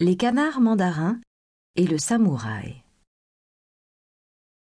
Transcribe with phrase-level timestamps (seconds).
[0.00, 1.20] Les canards mandarins
[1.74, 2.84] et le samouraï.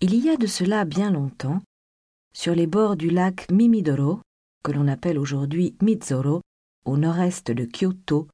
[0.00, 1.60] Il y a de cela bien longtemps,
[2.32, 4.20] sur les bords du lac Mimidoro,
[4.62, 6.40] que l'on appelle aujourd'hui Mizoro,
[6.84, 8.28] au nord-est de Kyoto,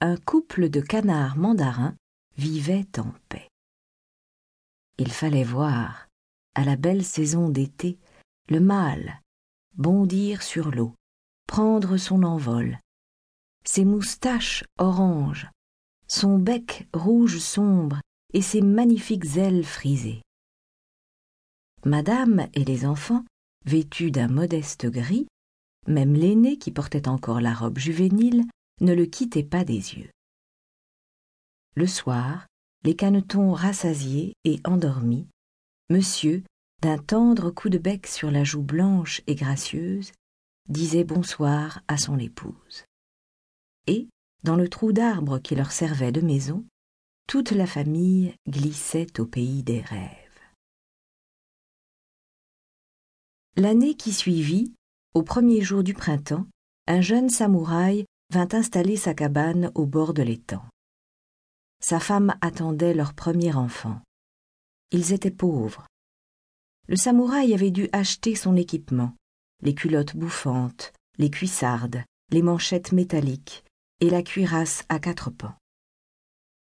[0.00, 1.94] un couple de canards mandarins
[2.38, 3.50] vivait en paix.
[4.96, 6.08] Il fallait voir,
[6.54, 7.98] à la belle saison d'été,
[8.48, 9.20] le mâle
[9.74, 10.94] bondir sur l'eau,
[11.46, 12.78] prendre son envol,
[13.64, 15.50] ses moustaches oranges,
[16.12, 18.02] son bec rouge sombre
[18.34, 20.20] et ses magnifiques ailes frisées.
[21.86, 23.24] Madame et les enfants,
[23.64, 25.26] vêtus d'un modeste gris,
[25.86, 28.44] même l'aîné qui portait encore la robe juvénile,
[28.82, 30.10] ne le quittait pas des yeux.
[31.76, 32.46] Le soir,
[32.84, 35.26] les canetons rassasiés et endormis,
[35.88, 36.44] monsieur,
[36.82, 40.12] d'un tendre coup de bec sur la joue blanche et gracieuse,
[40.68, 42.84] disait bonsoir à son épouse.
[43.86, 44.08] Et,
[44.42, 46.64] dans le trou d'arbre qui leur servait de maison,
[47.28, 50.18] toute la famille glissait au pays des rêves.
[53.56, 54.74] L'année qui suivit,
[55.14, 56.46] au premier jour du printemps,
[56.86, 60.64] un jeune samouraï vint installer sa cabane au bord de l'étang.
[61.80, 64.00] Sa femme attendait leur premier enfant.
[64.90, 65.86] Ils étaient pauvres.
[66.88, 69.14] Le samouraï avait dû acheter son équipement,
[69.60, 73.64] les culottes bouffantes, les cuissardes, les manchettes métalliques,
[74.02, 75.54] et la cuirasse à quatre pans.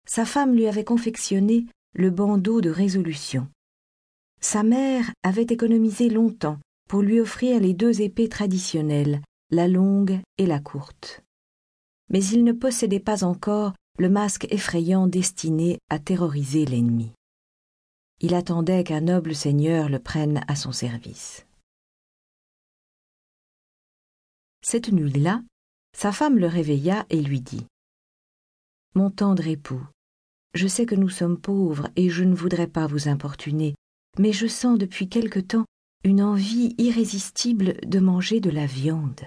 [0.07, 3.49] Sa femme lui avait confectionné le bandeau de résolution.
[4.41, 10.45] Sa mère avait économisé longtemps pour lui offrir les deux épées traditionnelles, la longue et
[10.45, 11.23] la courte.
[12.11, 17.11] Mais il ne possédait pas encore le masque effrayant destiné à terroriser l'ennemi.
[18.19, 21.47] Il attendait qu'un noble seigneur le prenne à son service.
[24.61, 25.41] Cette nuit-là,
[25.95, 27.65] sa femme le réveilla et lui dit
[28.95, 29.81] Mon tendre époux,
[30.53, 33.75] je sais que nous sommes pauvres et je ne voudrais pas vous importuner,
[34.19, 35.65] mais je sens depuis quelque temps
[36.03, 39.21] une envie irrésistible de manger de la viande,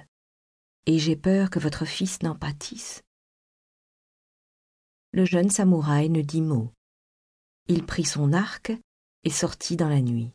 [0.86, 3.02] et j'ai peur que votre fils n'en pâtisse.
[5.12, 6.70] Le jeune samouraï ne dit mot.
[7.66, 8.72] Il prit son arc
[9.24, 10.32] et sortit dans la nuit.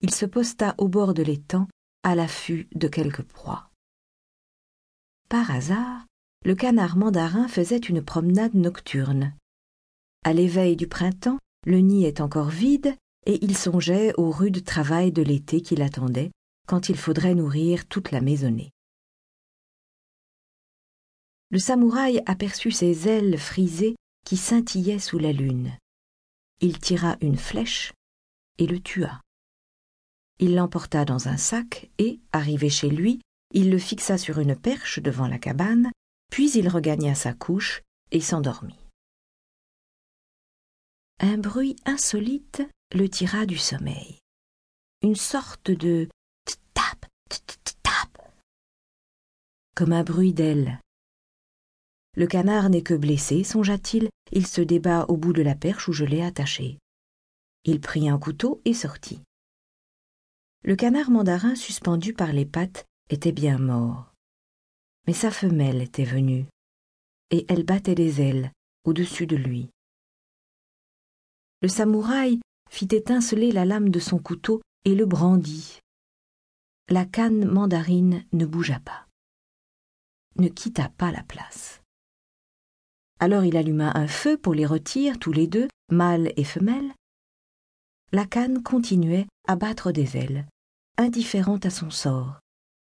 [0.00, 1.68] Il se posta au bord de l'étang
[2.02, 3.69] à l'affût de quelque proie.
[5.30, 6.06] Par hasard,
[6.44, 9.32] le canard mandarin faisait une promenade nocturne.
[10.24, 12.96] À l'éveil du printemps, le nid est encore vide
[13.26, 16.32] et il songeait au rude travail de l'été qui l'attendait
[16.66, 18.72] quand il faudrait nourrir toute la maisonnée.
[21.50, 23.94] Le samouraï aperçut ses ailes frisées
[24.26, 25.78] qui scintillaient sous la lune.
[26.60, 27.92] Il tira une flèche
[28.58, 29.20] et le tua.
[30.40, 33.20] Il l'emporta dans un sac et, arrivé chez lui,
[33.52, 35.90] il le fixa sur une perche devant la cabane,
[36.30, 38.78] puis il regagna sa couche et s'endormit.
[41.18, 42.62] Un bruit insolite
[42.94, 44.18] le tira du sommeil.
[45.02, 46.08] Une sorte de
[46.74, 47.06] tap,
[47.82, 48.32] tap,
[49.74, 50.80] comme un bruit d'aile.
[52.16, 55.92] Le canard n'est que blessé, songea-t-il, il se débat au bout de la perche où
[55.92, 56.78] je l'ai attaché.
[57.64, 59.20] Il prit un couteau et sortit.
[60.64, 64.12] Le canard mandarin suspendu par les pattes était bien mort.
[65.06, 66.46] Mais sa femelle était venue,
[67.30, 68.52] et elle battait les ailes
[68.84, 69.68] au-dessus de lui.
[71.62, 75.80] Le samouraï fit étinceler la lame de son couteau et le brandit.
[76.88, 79.06] La canne mandarine ne bougea pas,
[80.36, 81.82] ne quitta pas la place.
[83.18, 86.92] Alors il alluma un feu pour les rôtir tous les deux, mâle et femelle.
[88.12, 90.46] La canne continuait à battre des ailes,
[90.96, 92.39] indifférente à son sort,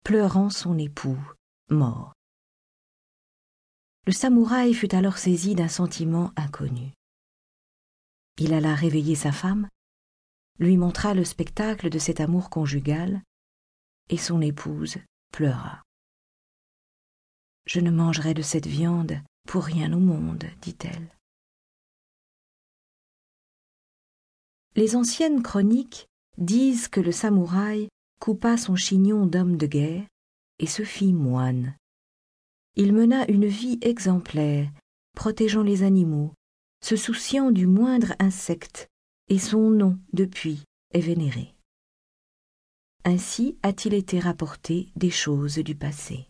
[0.07, 1.19] pleurant son époux,
[1.69, 2.15] mort.
[4.07, 6.93] Le samouraï fut alors saisi d'un sentiment inconnu.
[8.39, 9.69] Il alla réveiller sa femme,
[10.61, 13.21] lui montra le spectacle de cet amour conjugal,
[14.09, 14.99] et son épouse
[15.33, 15.83] pleura.
[17.67, 21.11] Je ne mangerai de cette viande pour rien au monde, dit-elle.
[24.77, 26.07] Les anciennes chroniques
[26.39, 27.89] disent que le samouraï
[28.27, 30.05] coupa son chignon d'homme de guerre
[30.59, 31.77] et se fit moine.
[32.75, 34.69] Il mena une vie exemplaire,
[35.15, 36.35] protégeant les animaux,
[36.83, 38.89] se souciant du moindre insecte,
[39.29, 41.55] et son nom, depuis, est vénéré.
[43.05, 46.27] Ainsi a-t-il été rapporté des choses du passé.